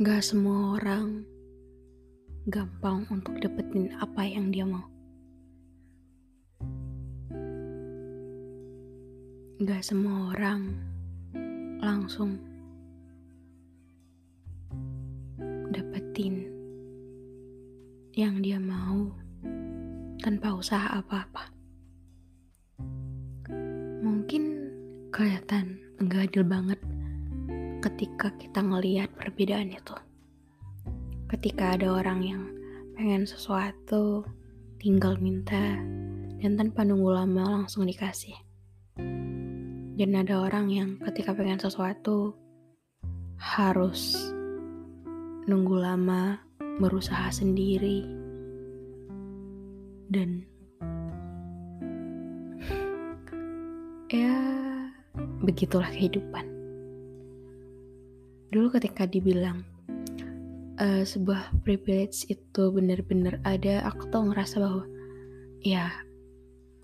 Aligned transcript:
Gak 0.00 0.24
semua 0.24 0.80
orang 0.80 1.28
gampang 2.48 3.04
untuk 3.12 3.36
dapetin 3.36 3.92
apa 4.00 4.24
yang 4.24 4.48
dia 4.48 4.64
mau. 4.64 4.88
Gak 9.60 9.84
semua 9.84 10.32
orang 10.32 10.72
langsung 11.84 12.40
dapetin 15.68 16.48
yang 18.16 18.40
dia 18.40 18.56
mau 18.56 19.04
tanpa 20.24 20.56
usaha 20.56 20.96
apa-apa. 20.96 21.52
Mungkin 24.00 24.72
kelihatan 25.12 25.76
enggak 26.00 26.32
adil 26.32 26.48
banget 26.48 26.80
ketika 27.80 28.28
kita 28.36 28.60
ngelihat 28.60 29.08
perbedaan 29.16 29.72
itu. 29.72 29.96
Ketika 31.32 31.80
ada 31.80 31.96
orang 31.96 32.20
yang 32.20 32.42
pengen 32.92 33.24
sesuatu, 33.24 34.28
tinggal 34.76 35.16
minta, 35.16 35.80
dan 36.44 36.60
tanpa 36.60 36.84
nunggu 36.84 37.08
lama 37.08 37.64
langsung 37.64 37.88
dikasih. 37.88 38.36
Dan 39.96 40.16
ada 40.16 40.44
orang 40.44 40.68
yang 40.68 40.90
ketika 41.08 41.32
pengen 41.32 41.60
sesuatu, 41.60 42.36
harus 43.40 44.16
nunggu 45.48 45.76
lama, 45.80 46.36
berusaha 46.80 47.32
sendiri, 47.32 48.04
dan 50.12 50.44
ya 54.10 54.36
begitulah 55.44 55.88
kehidupan 55.92 56.59
dulu 58.50 58.74
ketika 58.74 59.06
dibilang 59.06 59.62
uh, 60.78 61.02
sebuah 61.06 61.54
privilege 61.62 62.26
itu 62.26 62.62
benar-benar 62.70 63.38
ada 63.46 63.86
aku 63.86 64.10
tuh 64.10 64.30
ngerasa 64.30 64.58
bahwa 64.58 64.84
ya 65.62 65.90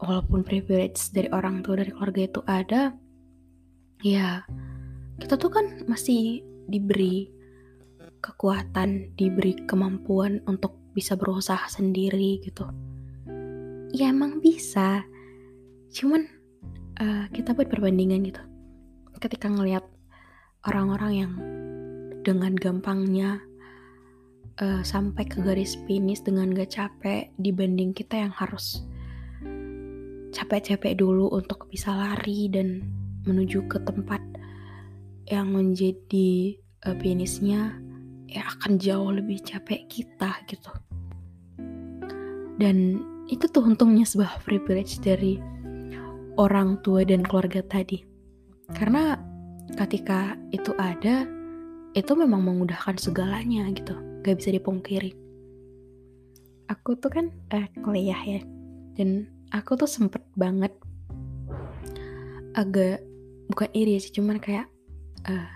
walaupun 0.02 0.44
privilege 0.46 1.10
dari 1.10 1.26
orang 1.32 1.64
tua 1.64 1.82
dari 1.82 1.90
keluarga 1.90 2.22
itu 2.22 2.40
ada 2.46 2.82
ya 4.04 4.44
kita 5.16 5.34
tuh 5.40 5.50
kan 5.50 5.66
masih 5.88 6.44
diberi 6.68 7.32
kekuatan 8.20 9.14
diberi 9.14 9.54
kemampuan 9.64 10.42
untuk 10.50 10.76
bisa 10.96 11.12
berusaha 11.14 11.68
sendiri 11.68 12.40
gitu. 12.42 12.64
Ya 13.92 14.10
emang 14.10 14.40
bisa. 14.42 15.04
Cuman 15.92 16.26
uh, 16.98 17.28
kita 17.30 17.52
buat 17.52 17.68
perbandingan 17.68 18.26
gitu. 18.26 18.42
Ketika 19.20 19.46
ngelihat 19.52 19.86
orang-orang 20.66 21.12
yang 21.14 21.32
dengan 22.26 22.52
gampangnya 22.58 23.38
uh, 24.58 24.82
sampai 24.82 25.24
ke 25.26 25.38
garis 25.40 25.78
finish 25.86 26.22
dengan 26.26 26.50
gak 26.50 26.74
capek 26.74 27.30
dibanding 27.38 27.94
kita 27.94 28.26
yang 28.26 28.34
harus 28.34 28.82
capek-capek 30.34 30.98
dulu 30.98 31.30
untuk 31.32 31.70
bisa 31.70 31.94
lari 31.94 32.50
dan 32.52 32.84
menuju 33.24 33.64
ke 33.70 33.78
tempat 33.86 34.20
yang 35.30 35.54
menjadi 35.54 36.58
uh, 36.86 36.94
finishnya 36.98 37.78
ya 38.26 38.42
akan 38.58 38.76
jauh 38.76 39.10
lebih 39.14 39.38
capek 39.42 39.86
kita 39.86 40.34
gitu. 40.50 40.72
Dan 42.56 43.04
itu 43.30 43.46
tuh 43.50 43.62
untungnya 43.66 44.06
sebuah 44.06 44.42
privilege 44.42 44.98
dari 45.02 45.38
orang 46.36 46.80
tua 46.82 47.02
dan 47.06 47.22
keluarga 47.22 47.62
tadi. 47.64 48.02
Karena 48.72 49.18
ketika 49.74 50.38
itu 50.54 50.70
ada 50.78 51.26
itu 51.96 52.12
memang 52.12 52.44
memudahkan 52.44 53.00
segalanya 53.00 53.66
gitu. 53.74 53.96
Gak 54.22 54.38
bisa 54.38 54.54
dipungkiri. 54.54 55.16
Aku 56.70 56.94
tuh 56.98 57.10
kan 57.10 57.26
eh, 57.50 57.66
kuliah 57.82 58.18
ya. 58.22 58.40
Dan 58.94 59.26
aku 59.50 59.74
tuh 59.74 59.88
sempet 59.88 60.22
banget 60.38 60.70
agak 62.56 63.04
bukan 63.52 63.68
iri 63.76 64.00
sih 64.00 64.16
cuman 64.16 64.40
kayak 64.40 64.64
uh, 65.28 65.48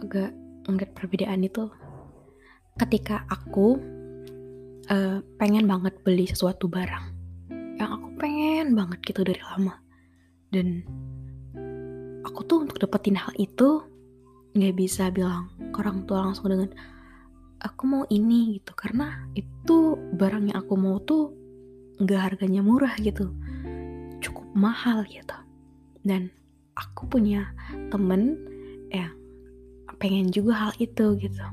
agak 0.00 0.32
ngeliat 0.66 0.92
perbedaan 0.96 1.44
itu. 1.44 1.68
Ketika 2.80 3.28
aku 3.28 3.76
uh, 4.88 5.18
pengen 5.36 5.68
banget 5.68 5.94
beli 6.00 6.24
sesuatu 6.24 6.66
barang. 6.66 7.12
Yang 7.76 7.90
aku 7.98 8.08
pengen 8.16 8.72
banget 8.72 8.98
gitu 9.04 9.20
dari 9.26 9.42
lama. 9.42 9.76
Dan 10.52 10.84
aku 12.32 12.48
tuh 12.48 12.64
untuk 12.64 12.80
dapetin 12.80 13.20
hal 13.20 13.28
itu 13.36 13.84
nggak 14.56 14.72
bisa 14.72 15.12
bilang 15.12 15.52
ke 15.68 15.76
orang 15.84 16.08
tua 16.08 16.24
langsung 16.24 16.48
dengan 16.48 16.72
aku 17.60 17.82
mau 17.84 18.04
ini 18.08 18.56
gitu. 18.56 18.72
Karena 18.72 19.28
itu 19.36 20.00
barang 20.16 20.48
yang 20.48 20.56
aku 20.64 20.72
mau 20.80 20.96
tuh 21.04 21.28
nggak 22.00 22.32
harganya 22.32 22.64
murah 22.64 22.96
gitu. 22.96 23.28
Cukup 24.24 24.48
mahal 24.56 25.04
gitu. 25.12 25.36
Dan 26.00 26.32
aku 26.72 27.04
punya 27.04 27.52
temen 27.92 28.40
yang 28.88 29.12
pengen 30.00 30.32
juga 30.32 30.56
hal 30.56 30.72
itu 30.80 31.12
gitu. 31.20 31.44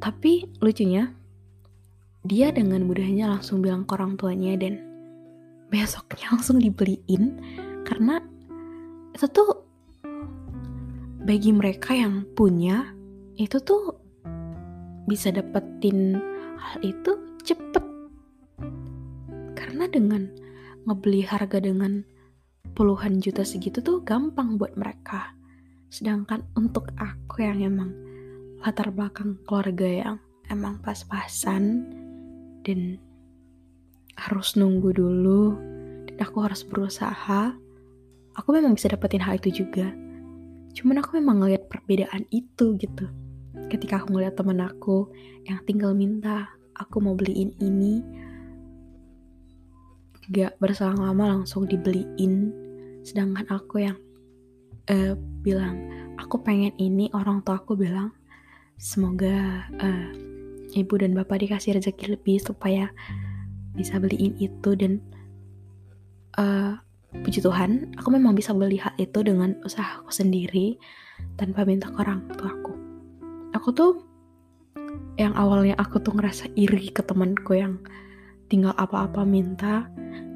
Tapi 0.00 0.48
lucunya 0.64 1.12
dia 2.24 2.48
dengan 2.48 2.88
mudahnya 2.88 3.28
langsung 3.28 3.60
bilang 3.60 3.84
ke 3.84 3.92
orang 3.92 4.16
tuanya 4.16 4.56
dan 4.56 4.80
besoknya 5.68 6.26
langsung 6.32 6.56
dibeliin 6.56 7.36
karena 7.84 8.24
itu 9.20 9.28
tuh 9.36 9.52
bagi 11.28 11.52
mereka 11.52 11.92
yang 11.92 12.24
punya 12.32 12.88
itu 13.36 13.60
tuh 13.60 13.92
bisa 15.04 15.28
dapetin 15.28 16.16
hal 16.56 16.80
itu 16.80 17.20
cepet. 17.44 17.84
Karena 19.52 19.84
dengan 19.92 20.24
ngebeli 20.88 21.20
harga 21.20 21.60
dengan 21.60 22.00
puluhan 22.72 23.20
juta 23.20 23.44
segitu 23.44 23.84
tuh 23.84 24.00
gampang 24.00 24.56
buat 24.56 24.72
mereka. 24.80 25.36
Sedangkan 25.92 26.40
untuk 26.56 26.88
aku 26.96 27.44
yang 27.44 27.60
emang 27.60 27.92
latar 28.64 28.88
belakang 28.88 29.36
keluarga 29.44 29.84
yang 29.84 30.16
emang 30.48 30.80
pas-pasan 30.80 31.92
dan 32.64 32.96
harus 34.16 34.56
nunggu 34.56 34.96
dulu 34.96 35.60
dan 36.08 36.16
aku 36.24 36.40
harus 36.40 36.64
berusaha 36.64 37.52
aku 38.36 38.48
memang 38.54 38.76
bisa 38.76 38.90
dapetin 38.90 39.22
hal 39.22 39.38
itu 39.38 39.64
juga. 39.64 39.90
Cuman 40.76 41.02
aku 41.02 41.18
memang 41.18 41.42
ngeliat 41.42 41.66
perbedaan 41.66 42.26
itu 42.30 42.78
gitu. 42.78 43.06
Ketika 43.70 44.02
aku 44.02 44.14
ngeliat 44.14 44.38
temen 44.38 44.62
aku 44.62 45.10
yang 45.46 45.58
tinggal 45.66 45.94
minta 45.94 46.50
aku 46.78 47.02
mau 47.02 47.18
beliin 47.18 47.52
ini 47.58 48.00
gak 50.30 50.56
berselang 50.62 51.02
lama 51.02 51.38
langsung 51.40 51.66
dibeliin. 51.66 52.54
Sedangkan 53.02 53.50
aku 53.50 53.82
yang 53.82 53.98
uh, 54.90 55.14
bilang 55.42 55.80
aku 56.20 56.38
pengen 56.40 56.72
ini 56.78 57.10
orang 57.16 57.42
tua 57.42 57.58
aku 57.58 57.74
bilang 57.74 58.14
semoga 58.78 59.66
uh, 59.82 60.08
ibu 60.72 60.94
dan 60.96 61.12
bapak 61.12 61.42
dikasih 61.42 61.76
rezeki 61.76 62.14
lebih 62.14 62.38
supaya 62.38 62.88
bisa 63.74 63.98
beliin 63.98 64.34
itu 64.38 64.70
dan 64.78 65.02
uh, 66.38 66.78
puji 67.10 67.42
Tuhan 67.42 67.94
aku 67.98 68.08
memang 68.14 68.38
bisa 68.38 68.54
melihat 68.54 68.94
itu 68.96 69.20
dengan 69.26 69.58
usaha 69.66 69.98
aku 70.02 70.14
sendiri 70.14 70.78
tanpa 71.34 71.66
minta 71.66 71.90
ke 71.90 71.98
orang 71.98 72.22
tua 72.34 72.50
aku 72.54 72.74
aku 73.54 73.68
tuh 73.74 73.92
yang 75.18 75.34
awalnya 75.36 75.76
aku 75.76 76.00
tuh 76.00 76.16
ngerasa 76.16 76.48
iri 76.54 76.88
ke 76.94 77.02
temanku 77.02 77.58
yang 77.58 77.82
tinggal 78.46 78.72
apa-apa 78.78 79.26
minta 79.26 79.90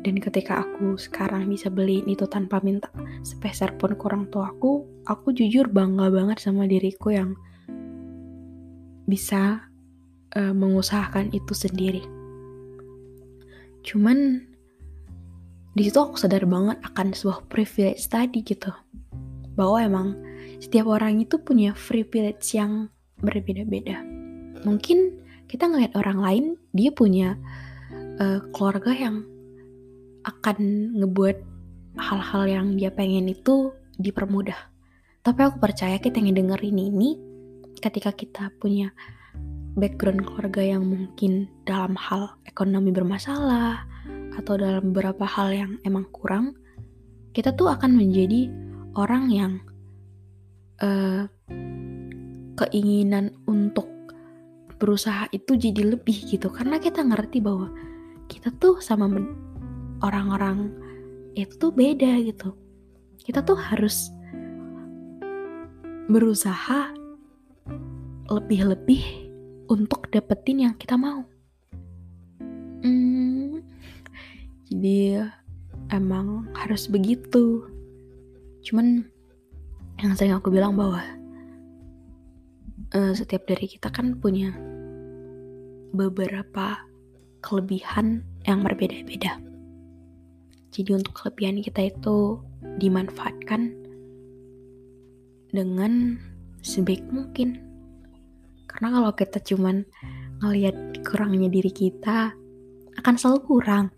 dan 0.05 0.21
ketika 0.21 0.61
aku 0.67 1.01
sekarang 1.01 1.49
bisa 1.49 1.73
beliin 1.73 2.05
itu 2.11 2.29
tanpa 2.29 2.61
minta 2.61 2.93
sepeser 3.25 3.75
pun 3.81 3.97
ke 3.97 4.03
orang 4.05 4.29
tua 4.29 4.53
aku 4.53 4.85
aku 5.09 5.33
jujur 5.33 5.71
bangga 5.71 6.13
banget 6.13 6.39
sama 6.43 6.69
diriku 6.69 7.15
yang 7.15 7.33
bisa 9.05 9.69
uh, 10.37 10.55
mengusahakan 10.55 11.31
itu 11.33 11.53
sendiri. 11.53 12.03
Cuman 13.85 14.49
di 15.75 15.83
situ 15.87 15.99
aku 15.99 16.15
sadar 16.15 16.47
banget 16.47 16.79
akan 16.87 17.13
sebuah 17.13 17.51
privilege 17.51 18.07
tadi 18.07 18.47
gitu 18.47 18.71
bahwa 19.55 19.79
emang 19.83 20.09
setiap 20.63 20.91
orang 20.91 21.23
itu 21.23 21.39
punya 21.43 21.75
privilege 21.75 22.55
yang 22.55 22.91
berbeda-beda 23.19 24.03
mungkin 24.63 25.19
kita 25.51 25.69
ngeliat 25.69 25.93
orang 25.99 26.19
lain 26.19 26.45
dia 26.73 26.91
punya 26.91 27.37
uh, 28.19 28.41
keluarga 28.55 28.91
yang 28.95 29.27
akan 30.25 30.59
ngebuat 30.99 31.37
hal-hal 32.01 32.43
yang 32.49 32.67
dia 32.75 32.91
pengen 32.91 33.31
itu 33.31 33.71
dipermudah. 34.01 34.57
Tapi 35.25 35.41
aku 35.41 35.57
percaya 35.63 35.97
kita 36.01 36.21
yang 36.21 36.37
dengerin 36.37 36.77
ini, 36.77 37.17
ketika 37.81 38.13
kita 38.13 38.51
punya 38.61 38.93
background 39.79 40.25
keluarga 40.27 40.63
yang 40.77 40.85
mungkin 40.85 41.49
dalam 41.65 41.97
hal 41.97 42.37
ekonomi 42.45 42.93
bermasalah, 42.93 43.87
atau 44.39 44.59
dalam 44.59 44.91
beberapa 44.91 45.25
hal 45.27 45.49
yang 45.55 45.73
emang 45.87 46.07
kurang, 46.11 46.59
kita 47.35 47.55
tuh 47.55 47.71
akan 47.71 47.99
menjadi 47.99 48.51
orang 48.95 49.25
yang 49.31 49.53
uh, 50.83 51.27
keinginan 52.55 53.35
untuk 53.51 53.91
berusaha 54.79 55.27
itu 55.31 55.59
jadi 55.59 55.95
lebih 55.99 56.15
gitu. 56.31 56.51
Karena 56.51 56.79
kita 56.79 57.03
ngerti 57.03 57.43
bahwa 57.43 57.71
kita 58.31 58.51
tuh 58.59 58.79
sama 58.83 59.11
orang-orang 60.03 60.71
itu 61.35 61.55
tuh 61.59 61.73
beda 61.75 62.21
gitu. 62.23 62.55
Kita 63.19 63.43
tuh 63.43 63.59
harus 63.59 64.11
berusaha 66.07 66.93
lebih-lebih 68.29 69.25
untuk 69.73 70.09
dapetin 70.13 70.69
yang 70.69 70.75
kita 70.77 71.01
mau. 71.01 71.25
Hmm, 72.85 73.14
jadi 74.71 75.29
emang 75.93 76.49
harus 76.57 76.89
begitu 76.89 77.69
cuman 78.65 79.05
yang 80.01 80.17
sering 80.17 80.35
aku 80.35 80.51
bilang 80.51 80.75
bahwa 80.75 81.05
uh, 82.95 83.13
setiap 83.15 83.47
dari 83.47 83.67
kita 83.71 83.91
kan 83.91 84.19
punya 84.19 84.55
beberapa 85.95 86.83
kelebihan 87.39 88.27
yang 88.49 88.67
berbeda-beda. 88.67 89.39
Jadi 90.75 90.91
untuk 90.91 91.15
kelebihan 91.15 91.63
kita 91.63 91.87
itu 91.87 92.43
dimanfaatkan 92.83 93.71
dengan 95.55 96.19
sebaik 96.67 97.07
mungkin. 97.15 97.63
Karena 98.67 98.91
kalau 98.91 99.13
kita 99.15 99.39
cuman 99.39 99.87
ngelihat 100.43 100.75
kurangnya 101.07 101.47
diri 101.47 101.71
kita, 101.71 102.35
akan 102.99 103.15
selalu 103.15 103.41
kurang. 103.47 103.94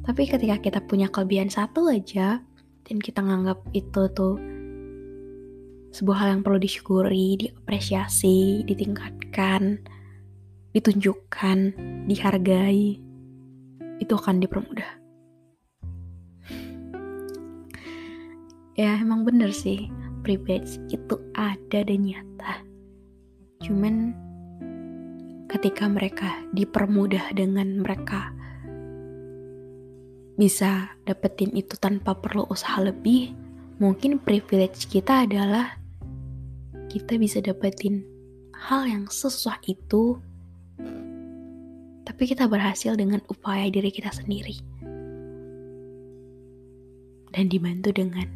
Tapi 0.00 0.22
ketika 0.24 0.56
kita 0.58 0.80
punya 0.84 1.12
kelebihan 1.12 1.52
satu 1.52 1.92
aja, 1.92 2.40
dan 2.88 2.96
kita 2.98 3.20
nganggap 3.22 3.60
itu 3.76 4.02
tuh 4.16 4.34
sebuah 5.90 6.16
hal 6.22 6.28
yang 6.38 6.42
perlu 6.42 6.58
disyukuri, 6.58 7.38
diapresiasi, 7.38 8.62
ditingkatkan, 8.64 9.82
ditunjukkan, 10.72 11.58
dihargai, 12.06 12.98
itu 14.00 14.12
akan 14.16 14.40
dipermudah. 14.40 14.90
Ya 18.78 18.96
emang 18.96 19.28
bener 19.28 19.52
sih, 19.52 19.92
privilege 20.24 20.80
itu 20.88 21.20
ada 21.36 21.84
dan 21.84 22.00
nyata. 22.00 22.64
Cuman 23.60 24.16
ketika 25.52 25.84
mereka 25.90 26.40
dipermudah 26.56 27.34
dengan 27.36 27.84
mereka 27.84 28.32
bisa 30.40 30.96
dapetin 31.04 31.52
itu 31.52 31.76
tanpa 31.76 32.16
perlu 32.16 32.48
usaha 32.48 32.80
lebih, 32.80 33.36
mungkin 33.76 34.16
privilege 34.16 34.88
kita 34.88 35.28
adalah 35.28 35.76
kita 36.88 37.20
bisa 37.20 37.44
dapetin 37.44 38.00
hal 38.56 38.88
yang 38.88 39.04
sesusah 39.04 39.60
itu 39.68 40.16
tapi 42.20 42.24
kita 42.26 42.48
berhasil 42.48 42.96
dengan 42.96 43.20
upaya 43.28 43.68
diri 43.68 43.92
kita 43.92 44.10
sendiri. 44.10 44.56
Dan 47.30 47.46
dibantu 47.46 47.94
dengan 47.94 48.26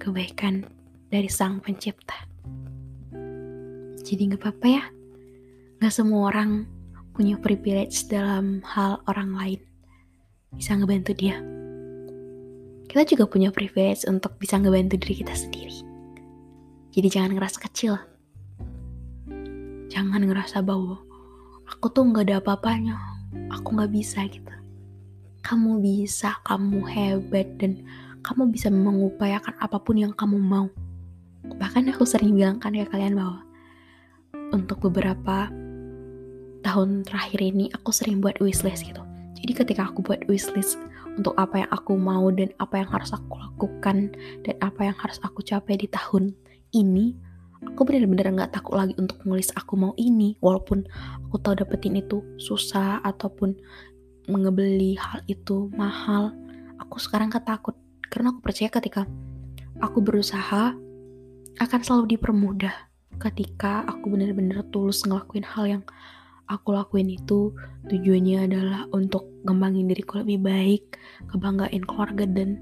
kebaikan 0.00 0.64
dari 1.12 1.28
Sang 1.28 1.60
Pencipta. 1.60 2.16
Jadi 4.02 4.32
gak 4.32 4.40
apa-apa 4.40 4.66
ya, 4.66 4.84
gak 5.84 5.92
semua 5.92 6.32
orang 6.32 6.64
punya 7.12 7.36
privilege 7.36 8.08
dalam 8.08 8.64
hal 8.64 9.04
orang 9.04 9.36
lain. 9.36 9.60
Bisa 10.56 10.76
ngebantu 10.76 11.12
dia. 11.16 11.40
Kita 12.88 13.02
juga 13.08 13.24
punya 13.24 13.48
privilege 13.48 14.04
untuk 14.04 14.36
bisa 14.36 14.60
ngebantu 14.60 15.00
diri 15.00 15.24
kita 15.24 15.32
sendiri. 15.32 15.80
Jadi 16.92 17.08
jangan 17.08 17.32
ngerasa 17.36 17.58
kecil. 17.64 17.96
Jangan 19.88 20.24
ngerasa 20.24 20.60
bahwa 20.60 21.00
aku 21.72 21.88
tuh 21.88 22.04
nggak 22.04 22.28
ada 22.28 22.36
apa-apanya 22.44 23.00
aku 23.48 23.74
nggak 23.74 23.92
bisa 23.92 24.28
gitu 24.28 24.52
kamu 25.42 25.82
bisa 25.82 26.36
kamu 26.44 26.84
hebat 26.86 27.48
dan 27.58 27.82
kamu 28.22 28.52
bisa 28.52 28.70
mengupayakan 28.70 29.56
apa 29.58 29.80
pun 29.80 29.98
yang 29.98 30.12
kamu 30.14 30.38
mau 30.38 30.68
bahkan 31.58 31.88
aku 31.90 32.06
sering 32.06 32.36
bilang 32.36 32.60
kan 32.62 32.76
ke 32.76 32.86
kalian 32.86 33.18
bahwa 33.18 33.42
untuk 34.52 34.78
beberapa 34.84 35.50
tahun 36.62 37.02
terakhir 37.02 37.40
ini 37.42 37.72
aku 37.74 37.90
sering 37.90 38.22
buat 38.22 38.38
wishlist 38.38 38.86
gitu 38.86 39.02
jadi 39.42 39.52
ketika 39.66 39.90
aku 39.90 40.06
buat 40.06 40.22
wishlist 40.30 40.78
untuk 41.18 41.36
apa 41.36 41.66
yang 41.66 41.70
aku 41.74 41.92
mau 41.98 42.30
dan 42.32 42.48
apa 42.62 42.80
yang 42.80 42.88
harus 42.88 43.12
aku 43.12 43.36
lakukan 43.36 44.14
dan 44.46 44.54
apa 44.62 44.80
yang 44.88 44.96
harus 44.96 45.18
aku 45.20 45.44
capai 45.44 45.76
di 45.76 45.90
tahun 45.90 46.32
ini 46.72 47.12
aku 47.66 47.84
bener-bener 47.84 48.32
nggak 48.32 48.54
takut 48.54 48.74
lagi 48.74 48.94
untuk 48.98 49.22
nulis 49.22 49.54
aku 49.54 49.78
mau 49.78 49.92
ini. 49.94 50.34
Walaupun 50.42 50.82
aku 51.28 51.36
tahu 51.38 51.54
dapetin 51.62 51.94
itu 51.94 52.22
susah 52.40 52.98
ataupun 53.06 53.54
mengebeli 54.30 54.94
hal 54.98 55.22
itu 55.26 55.70
mahal 55.74 56.30
aku 56.78 57.02
sekarang 57.02 57.30
ketakut 57.30 57.74
karena 58.06 58.30
aku 58.30 58.38
percaya 58.38 58.70
ketika 58.70 59.02
aku 59.82 59.98
berusaha 59.98 60.74
akan 61.58 61.80
selalu 61.82 62.14
dipermudah 62.14 62.74
ketika 63.18 63.82
aku 63.90 64.14
bener-bener 64.14 64.62
tulus 64.70 65.02
ngelakuin 65.02 65.46
hal 65.46 65.64
yang 65.66 65.82
aku 66.52 66.76
lakuin 66.76 67.08
itu 67.08 67.56
tujuannya 67.88 68.44
adalah 68.44 68.84
untuk 68.92 69.24
ngembangin 69.48 69.88
diriku 69.88 70.20
lebih 70.20 70.44
baik, 70.44 71.00
kebanggain 71.32 71.82
keluarga 71.88 72.28
dan 72.28 72.60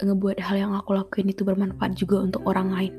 ngebuat 0.00 0.40
hal 0.40 0.56
yang 0.56 0.72
aku 0.72 0.96
lakuin 0.96 1.28
itu 1.32 1.44
bermanfaat 1.44 1.96
juga 1.96 2.24
untuk 2.24 2.42
orang 2.48 2.72
lain. 2.72 2.94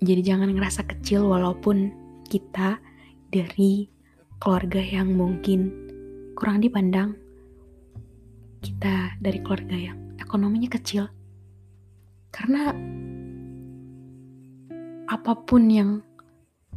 Jadi 0.00 0.20
jangan 0.24 0.52
ngerasa 0.52 0.84
kecil 0.84 1.24
walaupun 1.24 1.92
kita 2.28 2.80
dari 3.32 3.88
keluarga 4.40 4.80
yang 4.80 5.12
mungkin 5.16 5.72
kurang 6.36 6.60
dipandang. 6.60 7.16
Kita 8.60 9.16
dari 9.20 9.40
keluarga 9.40 9.76
yang 9.76 9.98
ekonominya 10.20 10.68
kecil. 10.68 11.08
Karena 12.28 12.76
apa 15.06 15.32
pun 15.46 15.70
yang 15.70 16.04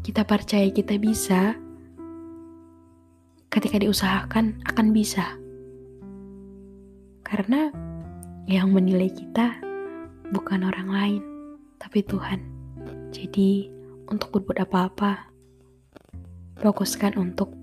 kita 0.05 0.23
percaya 0.23 0.67
kita 0.71 0.95
bisa, 0.95 1.57
ketika 3.49 3.81
diusahakan 3.81 4.61
akan 4.69 4.87
bisa. 4.93 5.25
Karena 7.25 7.69
yang 8.49 8.73
menilai 8.73 9.13
kita 9.13 9.61
bukan 10.33 10.65
orang 10.65 10.89
lain, 10.89 11.21
tapi 11.77 12.01
Tuhan. 12.05 12.41
Jadi, 13.09 13.69
untuk 14.09 14.33
berbuat 14.41 14.65
apa-apa, 14.65 15.29
fokuskan 16.61 17.17
untuk 17.17 17.53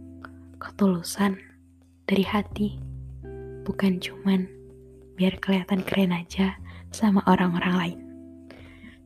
ketulusan 0.59 1.38
dari 2.07 2.23
hati, 2.23 2.78
bukan 3.66 3.99
cuman 3.99 4.47
biar 5.19 5.38
kelihatan 5.43 5.83
keren 5.83 6.14
aja 6.14 6.55
sama 6.95 7.23
orang-orang 7.26 7.75
lain. 7.75 7.99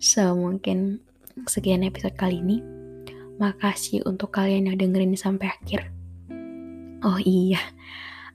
So, 0.01 0.33
mungkin 0.37 1.01
sekian 1.45 1.85
episode 1.85 2.17
kali 2.17 2.41
ini. 2.41 2.80
Makasih 3.41 4.05
untuk 4.05 4.37
kalian 4.37 4.69
yang 4.69 4.77
dengerin 4.77 5.17
sampai 5.17 5.49
akhir. 5.49 5.89
Oh 7.01 7.17
iya, 7.17 7.57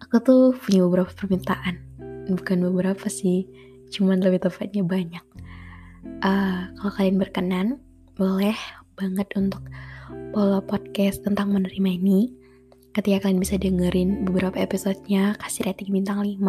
aku 0.01 0.17
tuh 0.19 0.41
punya 0.57 0.81
beberapa 0.89 1.13
permintaan. 1.13 1.77
Bukan 2.33 2.57
beberapa 2.65 3.05
sih 3.05 3.45
cuman 3.93 4.25
lebih 4.25 4.49
tepatnya 4.49 4.81
banyak. 4.81 5.25
Uh, 6.25 6.73
kalau 6.81 6.91
kalian 6.97 7.21
berkenan 7.21 7.67
boleh 8.17 8.57
banget 8.97 9.29
untuk 9.37 9.61
follow 10.33 10.61
podcast 10.65 11.21
tentang 11.21 11.53
menerima 11.53 11.89
ini. 12.01 12.33
Ketika 12.95 13.27
kalian 13.27 13.43
bisa 13.43 13.61
dengerin 13.61 14.25
beberapa 14.25 14.57
episodenya 14.57 15.35
kasih 15.37 15.67
rating 15.69 15.93
bintang 15.93 16.25
5 16.25 16.41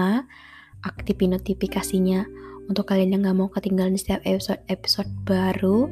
aktifin 0.86 1.34
notifikasinya. 1.34 2.24
Untuk 2.66 2.90
kalian 2.90 3.14
yang 3.14 3.30
gak 3.30 3.38
mau 3.38 3.48
ketinggalan 3.50 3.94
setiap 3.94 4.22
episode-episode 4.26 5.06
baru 5.22 5.86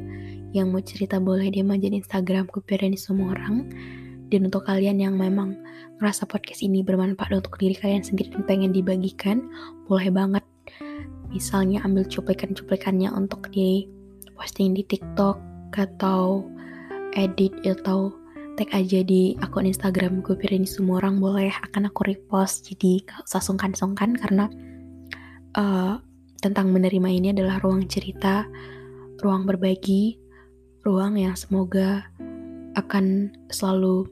yang 0.55 0.71
mau 0.71 0.79
cerita 0.79 1.19
boleh 1.19 1.51
dia 1.51 1.67
aja 1.67 1.87
di 1.91 1.99
Instagram 1.99 2.47
di 2.47 2.99
semua 2.99 3.35
orang. 3.35 3.67
Dan 4.31 4.49
untuk 4.49 4.65
kalian 4.65 4.97
yang 5.03 5.19
memang 5.19 5.59
ngerasa 6.01 6.25
podcast 6.25 6.65
ini 6.65 6.81
bermanfaat 6.81 7.29
untuk 7.35 7.59
diri 7.61 7.77
kalian 7.77 8.01
sendiri 8.01 8.33
dan 8.33 8.43
pengen 8.47 8.71
dibagikan 8.71 9.45
boleh 9.85 10.09
banget. 10.09 10.41
Misalnya 11.29 11.83
ambil 11.83 12.07
cuplikan-cuplikannya 12.07 13.11
untuk 13.11 13.51
di 13.51 13.85
posting 14.33 14.73
di 14.73 14.87
TikTok 14.87 15.37
atau 15.75 16.47
edit 17.13 17.51
atau 17.67 18.15
tag 18.55 18.71
aja 18.71 19.03
di 19.03 19.35
akun 19.43 19.67
Instagram 19.67 20.23
gue 20.23 20.39
ini 20.47 20.65
semua 20.65 21.03
orang 21.03 21.19
boleh. 21.19 21.51
Akan 21.67 21.85
aku 21.85 22.07
repost. 22.07 22.71
Jadi 22.71 23.03
gak 23.03 23.27
usah 23.27 23.43
sungkan-sungkan 23.43 24.15
karena 24.15 24.47
uh, 25.59 25.99
tentang 26.39 26.71
menerima 26.71 27.09
ini 27.11 27.27
adalah 27.35 27.61
ruang 27.61 27.85
cerita 27.85 28.47
ruang 29.23 29.47
berbagi 29.47 30.19
ruang 30.85 31.17
yang 31.17 31.33
semoga 31.33 32.05
akan 32.77 33.33
selalu 33.49 34.05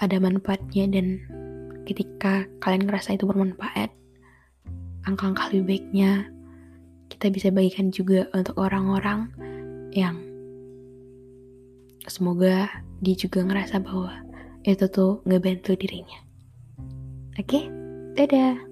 ada 0.00 0.16
manfaatnya 0.16 0.88
dan 0.88 1.06
ketika 1.84 2.48
kalian 2.64 2.88
ngerasa 2.88 3.14
itu 3.14 3.28
bermanfaat 3.28 3.92
angka-angka 5.04 5.52
lebih 5.52 5.68
baiknya 5.68 6.32
kita 7.12 7.28
bisa 7.28 7.52
bagikan 7.52 7.92
juga 7.92 8.24
untuk 8.32 8.56
orang-orang 8.56 9.28
yang 9.92 10.16
semoga 12.08 12.72
dia 13.04 13.14
juga 13.14 13.44
ngerasa 13.44 13.84
bahwa 13.84 14.24
itu 14.64 14.86
tuh 14.88 15.20
ngebantu 15.28 15.74
dirinya. 15.74 16.22
Oke, 17.36 17.44
okay? 17.44 17.64
dadah. 18.16 18.71